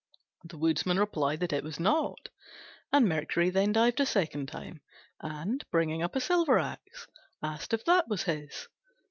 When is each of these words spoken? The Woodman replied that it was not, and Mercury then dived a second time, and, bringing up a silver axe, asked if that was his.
The 0.43 0.57
Woodman 0.57 0.97
replied 0.97 1.41
that 1.41 1.53
it 1.53 1.63
was 1.63 1.79
not, 1.79 2.29
and 2.91 3.07
Mercury 3.07 3.51
then 3.51 3.71
dived 3.71 3.99
a 3.99 4.05
second 4.07 4.47
time, 4.47 4.81
and, 5.21 5.63
bringing 5.69 6.01
up 6.01 6.15
a 6.15 6.19
silver 6.19 6.57
axe, 6.57 7.05
asked 7.43 7.71
if 7.71 7.85
that 7.85 8.07
was 8.07 8.23
his. 8.23 8.67